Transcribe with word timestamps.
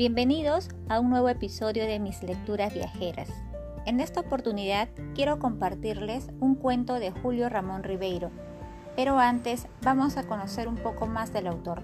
Bienvenidos 0.00 0.70
a 0.88 0.98
un 0.98 1.10
nuevo 1.10 1.28
episodio 1.28 1.84
de 1.84 1.98
mis 1.98 2.22
lecturas 2.22 2.72
viajeras. 2.72 3.28
En 3.84 4.00
esta 4.00 4.20
oportunidad 4.20 4.88
quiero 5.14 5.38
compartirles 5.38 6.30
un 6.40 6.54
cuento 6.54 6.94
de 6.94 7.10
Julio 7.10 7.50
Ramón 7.50 7.82
Ribeiro, 7.82 8.30
pero 8.96 9.18
antes 9.18 9.66
vamos 9.82 10.16
a 10.16 10.26
conocer 10.26 10.68
un 10.68 10.76
poco 10.76 11.06
más 11.06 11.34
del 11.34 11.48
autor. 11.48 11.82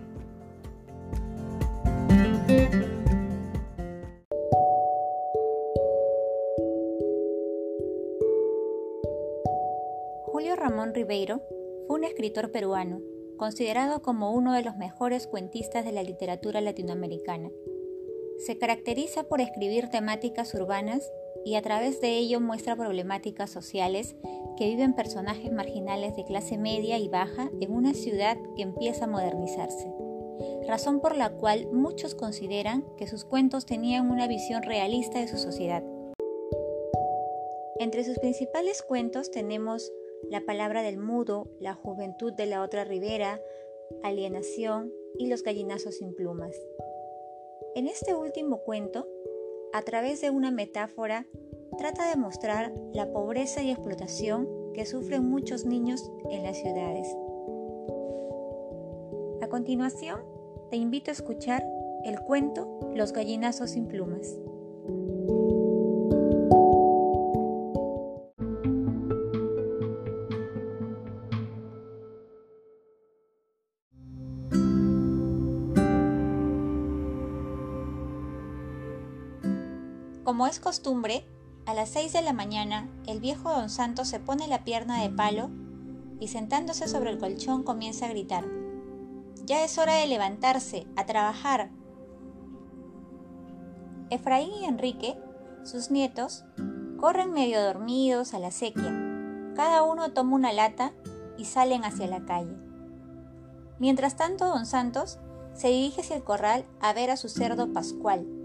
Julio 10.24 10.56
Ramón 10.56 10.94
Ribeiro 10.94 11.42
fue 11.86 11.98
un 11.98 12.04
escritor 12.04 12.50
peruano, 12.50 13.02
considerado 13.36 14.00
como 14.00 14.32
uno 14.32 14.54
de 14.54 14.62
los 14.62 14.74
mejores 14.78 15.26
cuentistas 15.26 15.84
de 15.84 15.92
la 15.92 16.02
literatura 16.02 16.62
latinoamericana. 16.62 17.50
Se 18.38 18.58
caracteriza 18.58 19.24
por 19.24 19.40
escribir 19.40 19.88
temáticas 19.88 20.54
urbanas 20.54 21.10
y 21.44 21.54
a 21.54 21.62
través 21.62 22.00
de 22.00 22.18
ello 22.18 22.40
muestra 22.40 22.76
problemáticas 22.76 23.50
sociales 23.50 24.16
que 24.56 24.66
viven 24.66 24.94
personajes 24.94 25.52
marginales 25.52 26.16
de 26.16 26.24
clase 26.24 26.58
media 26.58 26.98
y 26.98 27.08
baja 27.08 27.50
en 27.60 27.72
una 27.72 27.94
ciudad 27.94 28.36
que 28.56 28.62
empieza 28.62 29.04
a 29.04 29.08
modernizarse, 29.08 29.90
razón 30.66 31.00
por 31.00 31.16
la 31.16 31.30
cual 31.30 31.68
muchos 31.72 32.14
consideran 32.14 32.84
que 32.96 33.06
sus 33.06 33.24
cuentos 33.24 33.64
tenían 33.64 34.10
una 34.10 34.26
visión 34.26 34.62
realista 34.62 35.20
de 35.20 35.28
su 35.28 35.38
sociedad. 35.38 35.84
Entre 37.78 38.04
sus 38.04 38.18
principales 38.18 38.82
cuentos 38.82 39.30
tenemos 39.30 39.92
La 40.30 40.40
palabra 40.40 40.82
del 40.82 40.98
mudo, 40.98 41.48
La 41.60 41.74
juventud 41.74 42.32
de 42.32 42.46
la 42.46 42.62
otra 42.62 42.84
ribera, 42.84 43.40
Alienación 44.02 44.92
y 45.18 45.28
Los 45.28 45.42
gallinazos 45.42 45.96
sin 45.96 46.14
plumas. 46.14 46.56
En 47.76 47.88
este 47.88 48.14
último 48.14 48.62
cuento, 48.62 49.06
a 49.74 49.82
través 49.82 50.22
de 50.22 50.30
una 50.30 50.50
metáfora, 50.50 51.26
trata 51.76 52.08
de 52.08 52.16
mostrar 52.16 52.72
la 52.94 53.12
pobreza 53.12 53.62
y 53.62 53.70
explotación 53.70 54.48
que 54.72 54.86
sufren 54.86 55.28
muchos 55.28 55.66
niños 55.66 56.10
en 56.30 56.42
las 56.42 56.56
ciudades. 56.56 57.06
A 59.42 59.48
continuación, 59.48 60.20
te 60.70 60.78
invito 60.78 61.10
a 61.10 61.12
escuchar 61.12 61.68
el 62.02 62.18
cuento 62.20 62.80
Los 62.94 63.12
gallinazos 63.12 63.72
sin 63.72 63.88
plumas. 63.88 64.38
Como 80.36 80.48
es 80.48 80.60
costumbre, 80.60 81.26
a 81.64 81.72
las 81.72 81.88
6 81.88 82.12
de 82.12 82.20
la 82.20 82.34
mañana 82.34 82.90
el 83.06 83.20
viejo 83.20 83.50
don 83.50 83.70
Santos 83.70 84.08
se 84.08 84.20
pone 84.20 84.46
la 84.48 84.64
pierna 84.64 85.00
de 85.00 85.08
palo 85.08 85.48
y 86.20 86.28
sentándose 86.28 86.88
sobre 86.88 87.08
el 87.08 87.16
colchón 87.16 87.62
comienza 87.62 88.04
a 88.04 88.10
gritar. 88.10 88.44
Ya 89.46 89.64
es 89.64 89.78
hora 89.78 89.94
de 89.94 90.06
levantarse, 90.06 90.86
a 90.94 91.06
trabajar. 91.06 91.70
Efraín 94.10 94.50
y 94.60 94.66
Enrique, 94.66 95.18
sus 95.64 95.90
nietos, 95.90 96.44
corren 97.00 97.32
medio 97.32 97.62
dormidos 97.62 98.34
a 98.34 98.38
la 98.38 98.50
sequía. 98.50 98.92
Cada 99.54 99.84
uno 99.84 100.12
toma 100.12 100.34
una 100.34 100.52
lata 100.52 100.92
y 101.38 101.46
salen 101.46 101.82
hacia 101.82 102.08
la 102.08 102.26
calle. 102.26 102.58
Mientras 103.78 104.16
tanto, 104.16 104.44
don 104.44 104.66
Santos 104.66 105.18
se 105.54 105.68
dirige 105.68 106.02
hacia 106.02 106.16
el 106.16 106.24
corral 106.24 106.66
a 106.82 106.92
ver 106.92 107.10
a 107.10 107.16
su 107.16 107.30
cerdo 107.30 107.72
Pascual, 107.72 108.35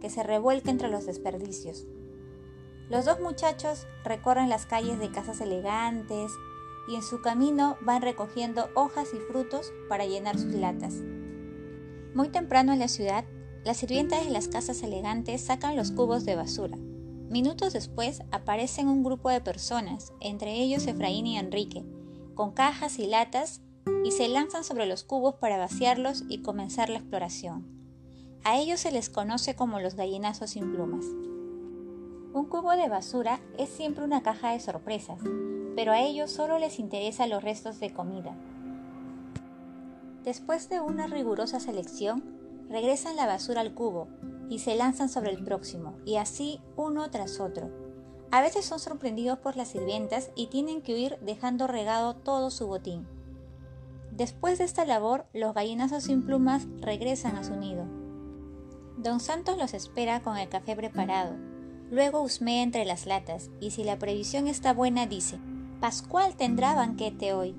que 0.00 0.10
se 0.10 0.22
revuelca 0.22 0.70
entre 0.70 0.88
los 0.88 1.06
desperdicios. 1.06 1.86
Los 2.90 3.06
dos 3.06 3.20
muchachos 3.20 3.86
recorren 4.04 4.48
las 4.48 4.66
calles 4.66 4.98
de 4.98 5.10
casas 5.10 5.40
elegantes 5.40 6.30
y 6.88 6.96
en 6.96 7.02
su 7.02 7.22
camino 7.22 7.76
van 7.80 8.02
recogiendo 8.02 8.68
hojas 8.74 9.08
y 9.14 9.18
frutos 9.18 9.72
para 9.88 10.04
llenar 10.04 10.38
sus 10.38 10.54
latas. 10.54 10.94
Muy 12.14 12.28
temprano 12.28 12.72
en 12.72 12.78
la 12.78 12.88
ciudad, 12.88 13.24
las 13.64 13.78
sirvientas 13.78 14.24
de 14.24 14.30
las 14.30 14.48
casas 14.48 14.82
elegantes 14.82 15.40
sacan 15.40 15.76
los 15.76 15.90
cubos 15.90 16.24
de 16.24 16.36
basura. 16.36 16.76
Minutos 17.30 17.72
después 17.72 18.22
aparecen 18.30 18.88
un 18.88 19.02
grupo 19.02 19.30
de 19.30 19.40
personas, 19.40 20.12
entre 20.20 20.52
ellos 20.52 20.86
Efraín 20.86 21.26
y 21.26 21.38
Enrique, 21.38 21.84
con 22.34 22.52
cajas 22.52 22.98
y 22.98 23.06
latas 23.06 23.62
y 24.04 24.10
se 24.12 24.28
lanzan 24.28 24.64
sobre 24.64 24.86
los 24.86 25.04
cubos 25.04 25.36
para 25.36 25.56
vaciarlos 25.56 26.24
y 26.28 26.42
comenzar 26.42 26.90
la 26.90 26.98
exploración. 26.98 27.83
A 28.46 28.58
ellos 28.58 28.80
se 28.80 28.92
les 28.92 29.08
conoce 29.08 29.56
como 29.56 29.80
los 29.80 29.94
gallinazos 29.94 30.50
sin 30.50 30.70
plumas. 30.70 31.06
Un 32.34 32.44
cubo 32.44 32.72
de 32.72 32.90
basura 32.90 33.40
es 33.56 33.70
siempre 33.70 34.04
una 34.04 34.22
caja 34.22 34.50
de 34.50 34.60
sorpresas, 34.60 35.18
pero 35.74 35.92
a 35.92 36.00
ellos 36.00 36.30
solo 36.30 36.58
les 36.58 36.78
interesan 36.78 37.30
los 37.30 37.42
restos 37.42 37.80
de 37.80 37.94
comida. 37.94 38.36
Después 40.24 40.68
de 40.68 40.80
una 40.80 41.06
rigurosa 41.06 41.58
selección, 41.58 42.22
regresan 42.68 43.16
la 43.16 43.26
basura 43.26 43.62
al 43.62 43.72
cubo 43.72 44.08
y 44.50 44.58
se 44.58 44.76
lanzan 44.76 45.08
sobre 45.08 45.30
el 45.30 45.42
próximo, 45.42 45.94
y 46.04 46.16
así 46.16 46.60
uno 46.76 47.10
tras 47.10 47.40
otro. 47.40 47.70
A 48.30 48.42
veces 48.42 48.66
son 48.66 48.78
sorprendidos 48.78 49.38
por 49.38 49.56
las 49.56 49.68
sirvientas 49.68 50.30
y 50.34 50.48
tienen 50.48 50.82
que 50.82 50.92
huir 50.92 51.18
dejando 51.22 51.66
regado 51.66 52.14
todo 52.14 52.50
su 52.50 52.66
botín. 52.66 53.06
Después 54.10 54.58
de 54.58 54.64
esta 54.64 54.84
labor, 54.84 55.24
los 55.32 55.54
gallinazos 55.54 56.04
sin 56.04 56.26
plumas 56.26 56.66
regresan 56.82 57.36
a 57.36 57.44
su 57.44 57.56
nido. 57.56 58.03
Don 58.96 59.20
Santos 59.20 59.58
los 59.58 59.74
espera 59.74 60.22
con 60.22 60.36
el 60.36 60.48
café 60.48 60.76
preparado. 60.76 61.34
Luego 61.90 62.22
husmea 62.22 62.62
entre 62.62 62.84
las 62.84 63.06
latas 63.06 63.50
y 63.60 63.72
si 63.72 63.84
la 63.84 63.98
previsión 63.98 64.46
está 64.46 64.72
buena 64.72 65.06
dice, 65.06 65.38
Pascual 65.80 66.36
tendrá 66.36 66.74
banquete 66.74 67.34
hoy. 67.34 67.56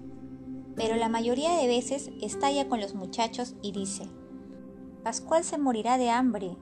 Pero 0.76 0.96
la 0.96 1.10
mayoría 1.10 1.56
de 1.58 1.68
veces 1.68 2.10
estalla 2.22 2.68
con 2.68 2.82
los 2.82 2.96
muchachos 2.96 3.56
y 3.62 3.72
dice, 3.72 4.10
Pascual 5.04 5.44
se 5.44 5.58
morirá 5.58 5.98
de 5.98 6.10
hambre. 6.10 6.58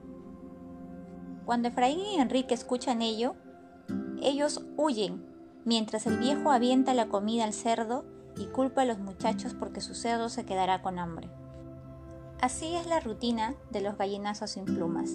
Cuando 1.46 1.68
Efraín 1.68 2.00
y 2.00 2.16
Enrique 2.16 2.54
escuchan 2.54 3.00
ello, 3.00 3.36
ellos 4.22 4.64
huyen, 4.76 5.24
mientras 5.64 6.06
el 6.06 6.18
viejo 6.18 6.50
avienta 6.50 6.94
la 6.94 7.08
comida 7.08 7.44
al 7.44 7.52
cerdo 7.52 8.04
y 8.36 8.46
culpa 8.46 8.82
a 8.82 8.86
los 8.86 8.98
muchachos 8.98 9.54
porque 9.54 9.80
su 9.80 9.94
cerdo 9.94 10.28
se 10.28 10.44
quedará 10.44 10.82
con 10.82 10.98
hambre. 10.98 11.30
Así 12.40 12.74
es 12.76 12.86
la 12.86 13.00
rutina 13.00 13.54
de 13.70 13.80
los 13.80 13.96
gallinazos 13.96 14.50
sin 14.50 14.64
plumas. 14.64 15.10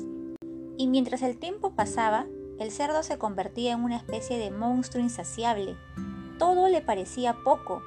Y 0.78 0.88
mientras 0.88 1.22
el 1.22 1.38
tiempo 1.38 1.72
pasaba, 1.76 2.26
el 2.58 2.72
cerdo 2.72 3.04
se 3.04 3.18
convertía 3.18 3.74
en 3.74 3.84
una 3.84 3.98
especie 3.98 4.38
de 4.38 4.52
monstruo 4.52 5.04
insaciable. 5.04 5.76
Todo 6.40 6.70
le 6.70 6.82
parecía 6.82 7.36
poco. 7.44 7.82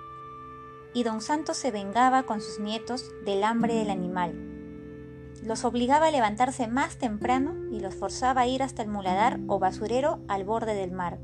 Y 0.94 1.02
don 1.02 1.20
Santos 1.20 1.56
se 1.56 1.70
vengaba 1.70 2.22
con 2.24 2.40
sus 2.40 2.60
nietos 2.60 3.10
del 3.24 3.44
hambre 3.44 3.74
del 3.74 3.90
animal. 3.90 4.34
Los 5.42 5.64
obligaba 5.64 6.06
a 6.06 6.10
levantarse 6.10 6.68
más 6.68 6.98
temprano 6.98 7.54
y 7.72 7.80
los 7.80 7.94
forzaba 7.94 8.42
a 8.42 8.46
ir 8.46 8.62
hasta 8.62 8.82
el 8.82 8.88
muladar 8.88 9.40
o 9.48 9.58
basurero 9.58 10.20
al 10.28 10.44
borde 10.44 10.74
del 10.74 10.92
mar. 10.92 11.18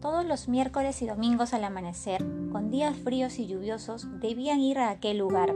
Todos 0.00 0.24
los 0.24 0.46
miércoles 0.46 1.02
y 1.02 1.06
domingos 1.06 1.54
al 1.54 1.64
amanecer, 1.64 2.24
con 2.52 2.70
días 2.70 2.96
fríos 2.96 3.38
y 3.38 3.48
lluviosos, 3.48 4.06
debían 4.20 4.60
ir 4.60 4.78
a 4.78 4.90
aquel 4.90 5.18
lugar 5.18 5.54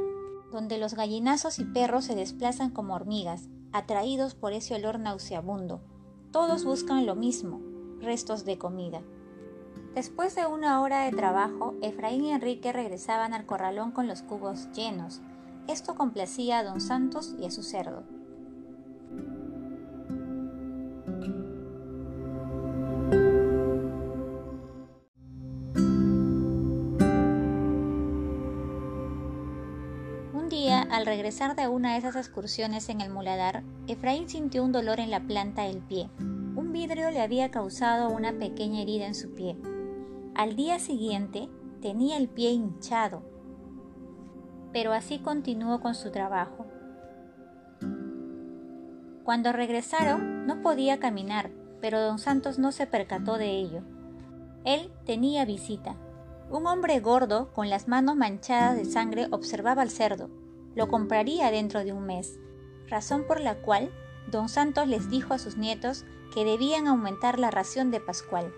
donde 0.52 0.78
los 0.78 0.94
gallinazos 0.94 1.58
y 1.58 1.64
perros 1.64 2.04
se 2.04 2.14
desplazan 2.14 2.70
como 2.70 2.94
hormigas, 2.94 3.48
atraídos 3.72 4.34
por 4.34 4.52
ese 4.52 4.74
olor 4.74 4.98
nauseabundo. 4.98 5.80
Todos 6.30 6.64
buscan 6.64 7.06
lo 7.06 7.14
mismo, 7.14 7.60
restos 8.00 8.44
de 8.44 8.58
comida. 8.58 9.02
Después 9.94 10.34
de 10.34 10.46
una 10.46 10.80
hora 10.80 11.04
de 11.04 11.10
trabajo, 11.10 11.74
Efraín 11.82 12.24
y 12.24 12.32
Enrique 12.32 12.72
regresaban 12.72 13.34
al 13.34 13.44
corralón 13.44 13.90
con 13.90 14.08
los 14.08 14.22
cubos 14.22 14.70
llenos. 14.72 15.20
Esto 15.68 15.94
complacía 15.94 16.60
a 16.60 16.64
don 16.64 16.80
Santos 16.80 17.34
y 17.38 17.44
a 17.46 17.50
su 17.50 17.62
cerdo. 17.62 18.04
Al 30.68 31.06
regresar 31.06 31.56
de 31.56 31.66
una 31.66 31.92
de 31.92 31.98
esas 31.98 32.14
excursiones 32.14 32.88
en 32.88 33.00
el 33.00 33.10
muladar, 33.10 33.62
Efraín 33.88 34.28
sintió 34.28 34.62
un 34.62 34.70
dolor 34.70 35.00
en 35.00 35.10
la 35.10 35.20
planta 35.20 35.62
del 35.62 35.78
pie. 35.78 36.08
Un 36.18 36.72
vidrio 36.72 37.10
le 37.10 37.20
había 37.20 37.50
causado 37.50 38.10
una 38.10 38.32
pequeña 38.32 38.82
herida 38.82 39.06
en 39.06 39.14
su 39.14 39.34
pie. 39.34 39.56
Al 40.34 40.54
día 40.54 40.78
siguiente 40.78 41.48
tenía 41.80 42.16
el 42.16 42.28
pie 42.28 42.50
hinchado, 42.50 43.22
pero 44.72 44.92
así 44.92 45.18
continuó 45.18 45.80
con 45.80 45.94
su 45.94 46.10
trabajo. 46.10 46.66
Cuando 49.24 49.52
regresaron 49.52 50.46
no 50.46 50.62
podía 50.62 51.00
caminar, 51.00 51.50
pero 51.80 52.00
don 52.00 52.18
Santos 52.18 52.58
no 52.58 52.72
se 52.72 52.86
percató 52.86 53.38
de 53.38 53.50
ello. 53.50 53.82
Él 54.64 54.92
tenía 55.06 55.44
visita. 55.44 55.96
Un 56.50 56.66
hombre 56.66 57.00
gordo, 57.00 57.52
con 57.52 57.70
las 57.70 57.88
manos 57.88 58.16
manchadas 58.16 58.76
de 58.76 58.84
sangre, 58.84 59.26
observaba 59.30 59.82
al 59.82 59.90
cerdo 59.90 60.41
lo 60.74 60.88
compraría 60.88 61.50
dentro 61.50 61.84
de 61.84 61.92
un 61.92 62.06
mes, 62.06 62.38
razón 62.88 63.24
por 63.26 63.40
la 63.40 63.56
cual 63.56 63.90
don 64.30 64.48
Santos 64.48 64.88
les 64.88 65.10
dijo 65.10 65.34
a 65.34 65.38
sus 65.38 65.56
nietos 65.56 66.04
que 66.32 66.44
debían 66.44 66.86
aumentar 66.86 67.38
la 67.38 67.50
ración 67.50 67.90
de 67.90 68.00
Pascual. 68.00 68.52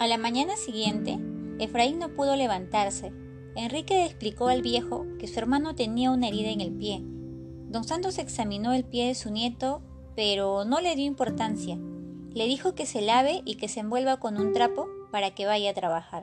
A 0.00 0.06
la 0.06 0.18
mañana 0.18 0.56
siguiente, 0.56 1.18
Efraín 1.58 1.98
no 1.98 2.10
pudo 2.10 2.36
levantarse. 2.36 3.12
Enrique 3.56 4.04
explicó 4.04 4.48
al 4.48 4.62
viejo 4.62 5.06
que 5.18 5.26
su 5.26 5.38
hermano 5.38 5.74
tenía 5.74 6.10
una 6.10 6.28
herida 6.28 6.50
en 6.50 6.60
el 6.60 6.72
pie. 6.72 7.02
Don 7.68 7.84
Santos 7.84 8.18
examinó 8.18 8.72
el 8.72 8.84
pie 8.84 9.08
de 9.08 9.14
su 9.14 9.30
nieto, 9.30 9.82
pero 10.14 10.64
no 10.64 10.80
le 10.80 10.94
dio 10.94 11.06
importancia. 11.06 11.76
Le 12.32 12.46
dijo 12.46 12.74
que 12.74 12.86
se 12.86 13.02
lave 13.02 13.42
y 13.44 13.56
que 13.56 13.68
se 13.68 13.80
envuelva 13.80 14.20
con 14.20 14.38
un 14.38 14.52
trapo 14.52 14.88
para 15.10 15.34
que 15.34 15.46
vaya 15.46 15.70
a 15.70 15.74
trabajar. 15.74 16.22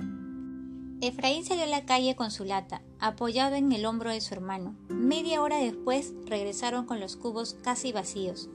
Efraín 1.07 1.46
salió 1.46 1.66
a 1.66 1.68
la 1.68 1.86
calle 1.86 2.16
con 2.16 2.31
su 2.31 2.46
lata, 2.46 2.81
apoyado 3.00 3.56
en 3.56 3.72
el 3.72 3.86
hombro 3.86 4.10
de 4.10 4.22
su 4.22 4.34
hermano. 4.34 4.75
Media 4.90 5.40
hora 5.44 5.57
después 5.57 6.16
regresaron 6.25 6.88
con 6.88 7.00
los 7.00 7.16
cubos 7.16 7.56
casi 7.62 7.92
vacíos. 7.92 8.50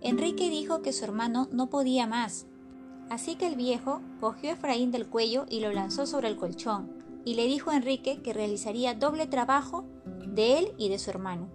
Enrique 0.00 0.50
dijo 0.50 0.82
que 0.82 0.92
su 0.92 1.04
hermano 1.04 1.48
no 1.52 1.70
podía 1.70 2.08
más, 2.08 2.46
así 3.10 3.36
que 3.36 3.46
el 3.46 3.54
viejo 3.54 4.02
cogió 4.18 4.50
a 4.50 4.54
Efraín 4.54 4.90
del 4.90 5.06
cuello 5.06 5.46
y 5.48 5.60
lo 5.60 5.72
lanzó 5.72 6.04
sobre 6.04 6.26
el 6.26 6.36
colchón, 6.36 6.90
y 7.24 7.34
le 7.34 7.46
dijo 7.46 7.70
a 7.70 7.76
Enrique 7.76 8.20
que 8.22 8.32
realizaría 8.32 8.94
doble 8.94 9.28
trabajo 9.28 9.84
de 10.26 10.58
él 10.58 10.72
y 10.78 10.88
de 10.88 10.98
su 10.98 11.10
hermano. 11.10 11.48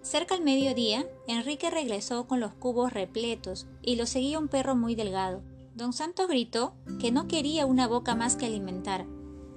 Cerca 0.00 0.34
al 0.34 0.40
mediodía, 0.40 1.06
Enrique 1.28 1.68
regresó 1.68 2.26
con 2.26 2.40
los 2.40 2.54
cubos 2.54 2.94
repletos 2.94 3.66
y 3.82 3.96
lo 3.96 4.06
seguía 4.06 4.38
un 4.38 4.48
perro 4.48 4.74
muy 4.74 4.94
delgado. 4.94 5.42
Don 5.74 5.92
Santos 5.92 6.28
gritó 6.28 6.74
que 6.98 7.12
no 7.12 7.28
quería 7.28 7.66
una 7.66 7.86
boca 7.86 8.14
más 8.14 8.36
que 8.36 8.46
alimentar. 8.46 9.06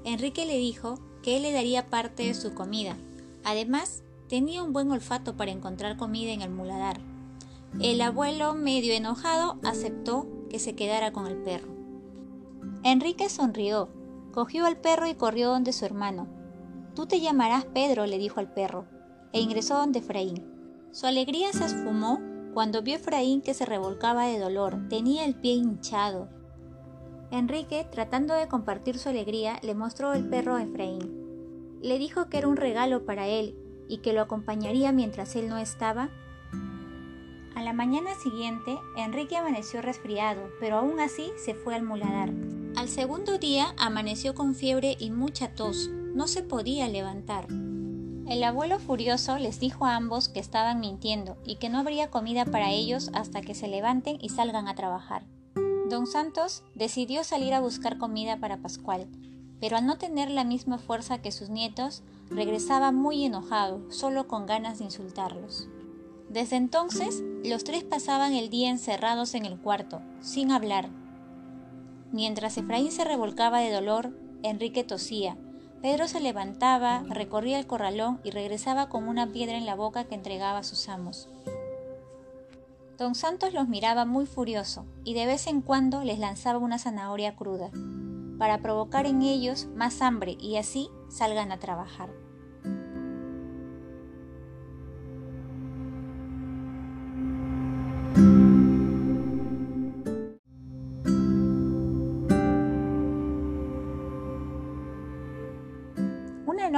Enrique 0.05 0.45
le 0.45 0.57
dijo 0.57 0.99
que 1.21 1.37
él 1.37 1.43
le 1.43 1.51
daría 1.51 1.87
parte 1.87 2.23
de 2.23 2.33
su 2.33 2.53
comida. 2.53 2.97
Además, 3.43 4.03
tenía 4.29 4.63
un 4.63 4.73
buen 4.73 4.91
olfato 4.91 5.35
para 5.35 5.51
encontrar 5.51 5.97
comida 5.97 6.31
en 6.31 6.41
el 6.41 6.51
muladar. 6.51 6.99
El 7.79 8.01
abuelo, 8.01 8.53
medio 8.53 8.93
enojado, 8.93 9.59
aceptó 9.63 10.27
que 10.49 10.59
se 10.59 10.75
quedara 10.75 11.11
con 11.11 11.25
el 11.25 11.37
perro. 11.37 11.69
Enrique 12.83 13.29
sonrió, 13.29 13.89
cogió 14.31 14.65
al 14.65 14.77
perro 14.77 15.07
y 15.07 15.15
corrió 15.15 15.49
donde 15.49 15.73
su 15.73 15.83
hermano. 15.85 16.27
Tú 16.95 17.07
te 17.07 17.19
llamarás 17.19 17.65
Pedro, 17.65 18.05
le 18.05 18.19
dijo 18.19 18.39
al 18.39 18.53
perro, 18.53 18.85
e 19.31 19.41
ingresó 19.41 19.77
donde 19.77 19.99
Efraín. 19.99 20.45
Su 20.91 21.07
alegría 21.07 21.51
se 21.53 21.65
esfumó 21.65 22.19
cuando 22.53 22.81
vio 22.81 22.95
Efraín 22.95 23.41
que 23.41 23.53
se 23.53 23.65
revolcaba 23.65 24.27
de 24.27 24.39
dolor, 24.39 24.87
tenía 24.89 25.25
el 25.25 25.35
pie 25.35 25.53
hinchado. 25.53 26.29
Enrique, 27.31 27.87
tratando 27.91 28.35
de 28.35 28.47
compartir 28.47 28.99
su 28.99 29.09
alegría, 29.09 29.59
le 29.63 29.73
mostró 29.73 30.13
el 30.13 30.29
perro 30.29 30.55
a 30.55 30.63
Efraín. 30.63 31.79
Le 31.81 31.97
dijo 31.97 32.29
que 32.29 32.37
era 32.37 32.47
un 32.47 32.57
regalo 32.57 33.05
para 33.05 33.27
él 33.27 33.55
y 33.89 33.97
que 33.97 34.13
lo 34.13 34.21
acompañaría 34.21 34.91
mientras 34.91 35.35
él 35.35 35.49
no 35.49 35.57
estaba. 35.57 36.09
A 37.55 37.63
la 37.63 37.73
mañana 37.73 38.11
siguiente, 38.15 38.77
Enrique 38.97 39.35
amaneció 39.35 39.81
resfriado, 39.81 40.41
pero 40.59 40.77
aún 40.77 40.99
así 40.99 41.31
se 41.43 41.55
fue 41.55 41.75
al 41.75 41.83
muladar. 41.83 42.31
Al 42.75 42.87
segundo 42.87 43.37
día 43.37 43.73
amaneció 43.77 44.33
con 44.35 44.55
fiebre 44.55 44.95
y 44.99 45.11
mucha 45.11 45.53
tos. 45.53 45.89
No 45.89 46.27
se 46.27 46.43
podía 46.43 46.87
levantar. 46.87 47.47
El 48.27 48.41
abuelo 48.45 48.79
furioso 48.79 49.37
les 49.37 49.59
dijo 49.59 49.85
a 49.85 49.95
ambos 49.95 50.29
que 50.29 50.39
estaban 50.39 50.79
mintiendo 50.79 51.37
y 51.45 51.57
que 51.57 51.69
no 51.69 51.79
habría 51.79 52.09
comida 52.09 52.45
para 52.45 52.71
ellos 52.71 53.09
hasta 53.13 53.41
que 53.41 53.53
se 53.53 53.67
levanten 53.67 54.17
y 54.21 54.29
salgan 54.29 54.69
a 54.69 54.75
trabajar. 54.75 55.25
Don 55.89 56.07
Santos 56.07 56.63
decidió 56.73 57.25
salir 57.25 57.53
a 57.53 57.59
buscar 57.59 57.97
comida 57.97 58.37
para 58.37 58.57
Pascual, 58.57 59.07
pero 59.59 59.75
al 59.75 59.85
no 59.85 59.97
tener 59.97 60.31
la 60.31 60.45
misma 60.45 60.77
fuerza 60.77 61.21
que 61.21 61.31
sus 61.31 61.49
nietos, 61.49 62.01
regresaba 62.29 62.91
muy 62.93 63.25
enojado, 63.25 63.91
solo 63.91 64.27
con 64.27 64.45
ganas 64.45 64.79
de 64.79 64.85
insultarlos. 64.85 65.67
Desde 66.29 66.55
entonces, 66.55 67.21
los 67.43 67.63
tres 67.65 67.83
pasaban 67.83 68.33
el 68.33 68.49
día 68.49 68.69
encerrados 68.69 69.35
en 69.35 69.45
el 69.45 69.59
cuarto, 69.59 70.01
sin 70.21 70.51
hablar. 70.51 70.89
Mientras 72.11 72.57
Efraín 72.57 72.91
se 72.91 73.03
revolcaba 73.03 73.59
de 73.59 73.71
dolor, 73.71 74.17
Enrique 74.43 74.83
tosía, 74.83 75.37
Pedro 75.83 76.07
se 76.07 76.21
levantaba, 76.21 77.03
recorría 77.09 77.59
el 77.59 77.67
corralón 77.67 78.21
y 78.23 78.31
regresaba 78.31 78.87
con 78.87 79.09
una 79.09 79.33
piedra 79.33 79.57
en 79.57 79.65
la 79.65 79.75
boca 79.75 80.05
que 80.05 80.15
entregaba 80.15 80.59
a 80.59 80.63
sus 80.63 80.87
amos. 80.87 81.27
Don 82.97 83.15
Santos 83.15 83.53
los 83.53 83.67
miraba 83.67 84.05
muy 84.05 84.25
furioso 84.25 84.85
y 85.03 85.13
de 85.13 85.25
vez 85.25 85.45
en 85.45 85.59
cuando 85.59 86.05
les 86.05 86.19
lanzaba 86.19 86.57
una 86.57 86.79
zanahoria 86.79 87.35
cruda, 87.35 87.69
para 88.39 88.59
provocar 88.59 89.05
en 89.05 89.23
ellos 89.23 89.67
más 89.75 90.01
hambre 90.01 90.37
y 90.39 90.55
así 90.55 90.87
salgan 91.09 91.51
a 91.51 91.59
trabajar. 91.59 92.22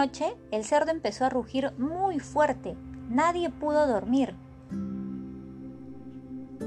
Noche, 0.05 0.35
el 0.51 0.63
cerdo 0.63 0.91
empezó 0.91 1.25
a 1.25 1.29
rugir 1.29 1.71
muy 1.79 2.19
fuerte. 2.19 2.77
Nadie 3.09 3.49
pudo 3.49 3.87
dormir. 3.87 4.35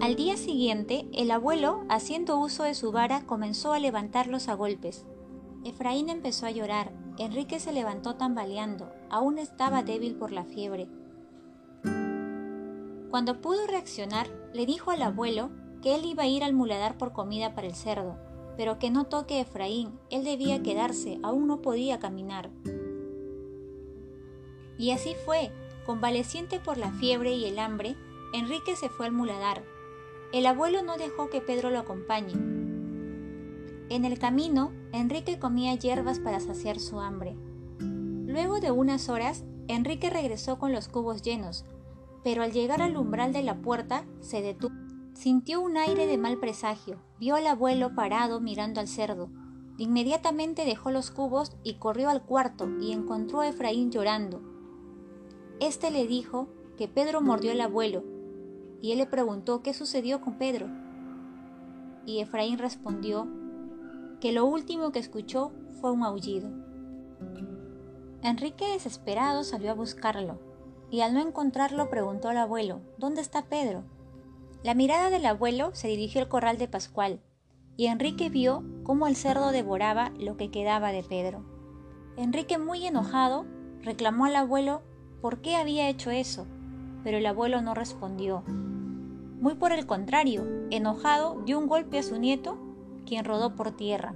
Al 0.01 0.17
día 0.17 0.37
siguiente, 0.37 1.07
el 1.13 1.31
abuelo, 1.31 1.85
haciendo 1.89 2.39
uso 2.39 2.65
de 2.65 2.75
su 2.75 2.91
vara, 2.91 3.23
comenzó 3.27 3.73
a 3.73 3.79
levantarlos 3.79 4.49
a 4.49 4.55
golpes. 4.55 5.07
Efraín 5.65 6.09
empezó 6.09 6.47
a 6.47 6.51
llorar. 6.51 6.91
Enrique 7.17 7.61
se 7.61 7.73
levantó 7.73 8.17
tambaleando. 8.17 8.91
Aún 9.09 9.39
estaba 9.39 9.85
débil 9.85 10.17
por 10.17 10.33
la 10.33 10.45
fiebre. 10.45 10.89
Cuando 13.11 13.41
pudo 13.41 13.69
reaccionar, 13.69 14.27
le 14.53 14.67
dijo 14.67 14.91
al 14.91 15.03
abuelo 15.03 15.51
que 15.81 15.95
él 15.95 16.05
iba 16.07 16.25
a 16.25 16.29
ir 16.29 16.43
al 16.43 16.55
muladar 16.55 16.99
por 16.99 17.13
comida 17.13 17.55
para 17.55 17.69
el 17.69 17.75
cerdo, 17.75 18.17
pero 18.57 18.81
que 18.81 18.91
no 18.91 19.05
toque 19.05 19.41
Efraín, 19.41 19.93
él 20.11 20.25
debía 20.25 20.61
quedarse, 20.61 21.21
aún 21.23 21.47
no 21.47 21.63
podía 21.63 22.01
caminar. 22.01 22.51
Y 24.79 24.93
así 24.93 25.15
fue, 25.25 25.51
convaleciente 25.85 26.61
por 26.61 26.79
la 26.79 26.93
fiebre 26.93 27.33
y 27.33 27.45
el 27.45 27.59
hambre, 27.59 27.97
Enrique 28.33 28.77
se 28.77 28.89
fue 28.89 29.07
al 29.07 29.13
muladar. 29.13 29.63
El 30.33 30.47
abuelo 30.47 30.83
no 30.83 30.97
dejó 30.97 31.29
que 31.29 31.41
Pedro 31.41 31.71
lo 31.71 31.81
acompañe. 31.81 32.35
En 33.91 34.05
el 34.05 34.19
camino, 34.19 34.73
Enrique 34.93 35.39
comía 35.39 35.75
hierbas 35.75 36.21
para 36.21 36.41
saciar 36.41 36.79
su 36.79 37.01
hambre. 37.01 37.37
Luego 37.81 38.61
de 38.61 38.71
unas 38.71 39.09
horas, 39.09 39.45
Enrique 39.67 40.11
regresó 40.11 40.59
con 40.59 40.73
los 40.73 40.89
cubos 40.89 41.23
llenos, 41.23 41.65
pero 42.23 42.43
al 42.43 42.53
llegar 42.53 42.83
al 42.83 42.97
umbral 42.97 43.33
de 43.33 43.43
la 43.43 43.57
puerta 43.57 44.05
se 44.21 44.43
detuvo. 44.43 44.75
Sintió 45.15 45.61
un 45.61 45.77
aire 45.77 46.07
de 46.07 46.19
mal 46.19 46.39
presagio, 46.39 47.01
vio 47.19 47.35
al 47.35 47.47
abuelo 47.47 47.95
parado 47.95 48.41
mirando 48.41 48.81
al 48.81 48.87
cerdo. 48.87 49.31
Inmediatamente 49.79 50.65
dejó 50.65 50.91
los 50.91 51.11
cubos 51.11 51.57
y 51.65 51.75
corrió 51.75 52.09
al 52.09 52.23
cuarto 52.23 52.69
y 52.81 52.93
encontró 52.93 53.41
a 53.41 53.49
Efraín 53.49 53.91
llorando. 53.91 54.58
Este 55.61 55.91
le 55.91 56.07
dijo 56.07 56.49
que 56.77 56.87
Pedro 56.87 57.21
mordió 57.21 57.51
al 57.51 57.61
abuelo, 57.61 58.05
y 58.81 58.93
él 58.93 58.99
le 58.99 59.07
preguntó 59.07 59.63
qué 59.63 59.75
sucedió 59.75 60.21
con 60.21 60.39
Pedro. 60.39 60.69
Y 62.07 62.21
Efraín 62.21 62.59
respondió 62.59 63.27
que 64.21 64.33
lo 64.33 64.47
último 64.47 64.93
que 64.93 65.01
escuchó 65.01 65.53
fue 65.81 65.91
un 65.91 66.05
aullido. 66.05 66.51
Enrique 68.23 68.67
desesperado 68.73 69.43
salió 69.43 69.73
a 69.73 69.75
buscarlo, 69.75 70.39
y 70.91 71.01
al 71.01 71.15
no 71.15 71.21
encontrarlo 71.21 71.91
preguntó 71.91 72.29
al 72.29 72.37
abuelo, 72.37 72.81
¿dónde 72.97 73.21
está 73.21 73.47
Pedro? 73.47 73.85
La 74.63 74.75
mirada 74.75 75.11
del 75.11 75.27
abuelo 75.27 75.71
se 75.73 75.89
dirigió 75.89 76.21
al 76.21 76.29
corral 76.29 76.59
de 76.59 76.69
Pascual, 76.69 77.21
y 77.77 77.87
Enrique 77.87 78.29
vio 78.29 78.65
cómo 78.85 79.07
el 79.07 79.17
cerdo 79.17 79.51
devoraba 79.51 80.11
lo 80.19 80.37
que 80.37 80.51
quedaba 80.51 80.91
de 80.91 81.03
Pedro. 81.03 81.45
Enrique, 82.17 82.59
muy 82.59 82.85
enojado, 82.87 83.45
reclamó 83.83 84.25
al 84.25 84.35
abuelo 84.35 84.83
por 85.21 85.41
qué 85.41 85.57
había 85.57 85.89
hecho 85.89 86.11
eso, 86.11 86.47
pero 87.05 87.19
el 87.19 87.27
abuelo 87.27 87.61
no 87.63 87.75
respondió. 87.75 88.43
Muy 89.41 89.55
por 89.55 89.73
el 89.73 89.87
contrario, 89.87 90.47
enojado, 90.71 91.43
dio 91.45 91.59
un 91.59 91.69
golpe 91.69 91.99
a 91.99 92.03
su 92.03 92.19
nieto, 92.19 92.59
quien 93.07 93.25
rodó 93.25 93.55
por 93.55 93.73
tierra. 93.73 94.15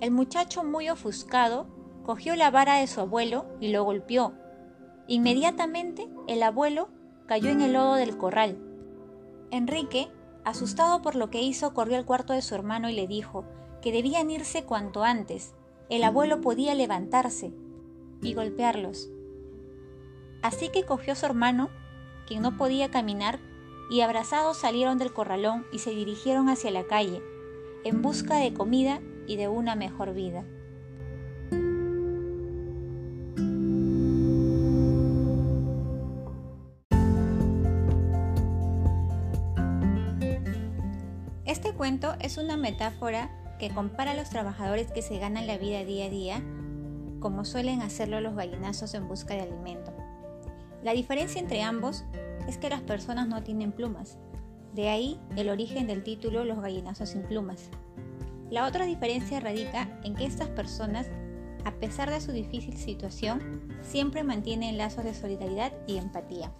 El 0.00 0.10
muchacho, 0.10 0.64
muy 0.64 0.88
ofuscado, 0.88 1.66
cogió 2.02 2.36
la 2.36 2.50
vara 2.50 2.76
de 2.76 2.86
su 2.86 3.00
abuelo 3.00 3.46
y 3.60 3.68
lo 3.68 3.84
golpeó. 3.84 4.34
Inmediatamente 5.06 6.08
el 6.26 6.42
abuelo 6.42 6.88
cayó 7.26 7.50
en 7.50 7.60
el 7.60 7.72
lodo 7.72 7.94
del 7.94 8.16
corral. 8.16 8.58
Enrique, 9.50 10.10
asustado 10.44 11.02
por 11.02 11.14
lo 11.14 11.30
que 11.30 11.42
hizo, 11.42 11.72
corrió 11.74 11.96
al 11.96 12.04
cuarto 12.04 12.32
de 12.32 12.42
su 12.42 12.54
hermano 12.54 12.88
y 12.88 12.94
le 12.94 13.06
dijo 13.06 13.44
que 13.80 13.92
debían 13.92 14.30
irse 14.30 14.64
cuanto 14.64 15.02
antes. 15.02 15.54
El 15.88 16.04
abuelo 16.04 16.40
podía 16.40 16.74
levantarse 16.74 17.52
y 18.22 18.34
golpearlos. 18.34 19.10
Así 20.42 20.68
que 20.68 20.84
cogió 20.84 21.14
su 21.14 21.24
hermano, 21.24 21.70
quien 22.26 22.42
no 22.42 22.56
podía 22.56 22.90
caminar, 22.90 23.38
y 23.90 24.00
abrazados 24.00 24.56
salieron 24.56 24.98
del 24.98 25.12
corralón 25.12 25.66
y 25.72 25.78
se 25.78 25.90
dirigieron 25.90 26.48
hacia 26.48 26.70
la 26.70 26.84
calle, 26.84 27.22
en 27.84 28.02
busca 28.02 28.36
de 28.36 28.52
comida 28.52 29.00
y 29.26 29.36
de 29.36 29.48
una 29.48 29.76
mejor 29.76 30.14
vida. 30.14 30.44
Este 41.44 41.74
cuento 41.74 42.14
es 42.18 42.38
una 42.38 42.56
metáfora 42.56 43.30
que 43.58 43.70
compara 43.70 44.12
a 44.12 44.14
los 44.14 44.30
trabajadores 44.30 44.90
que 44.90 45.02
se 45.02 45.18
ganan 45.18 45.46
la 45.46 45.58
vida 45.58 45.84
día 45.84 46.06
a 46.06 46.08
día, 46.08 46.42
como 47.20 47.44
suelen 47.44 47.82
hacerlo 47.82 48.20
los 48.20 48.34
gallinazos 48.34 48.94
en 48.94 49.06
busca 49.06 49.34
de 49.34 49.42
alimento, 49.42 49.92
la 50.82 50.92
diferencia 50.92 51.40
entre 51.40 51.62
ambos 51.62 52.04
es 52.48 52.58
que 52.58 52.68
las 52.68 52.80
personas 52.80 53.28
no 53.28 53.42
tienen 53.44 53.70
plumas, 53.70 54.18
de 54.74 54.88
ahí 54.88 55.20
el 55.36 55.48
origen 55.48 55.86
del 55.86 56.02
título 56.02 56.44
Los 56.44 56.60
gallinazos 56.60 57.10
sin 57.10 57.22
plumas. 57.22 57.70
La 58.50 58.66
otra 58.66 58.84
diferencia 58.84 59.38
radica 59.38 59.88
en 60.02 60.14
que 60.16 60.26
estas 60.26 60.48
personas, 60.48 61.06
a 61.64 61.70
pesar 61.72 62.10
de 62.10 62.20
su 62.20 62.32
difícil 62.32 62.76
situación, 62.76 63.68
siempre 63.80 64.24
mantienen 64.24 64.76
lazos 64.76 65.04
de 65.04 65.14
solidaridad 65.14 65.72
y 65.86 65.98
empatía. 65.98 66.52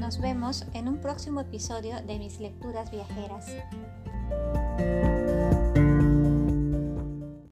Nos 0.00 0.18
vemos 0.20 0.64
en 0.72 0.88
un 0.88 0.98
próximo 0.98 1.40
episodio 1.40 2.00
de 2.06 2.18
mis 2.18 2.40
lecturas 2.40 2.90
viajeras. 2.90 3.52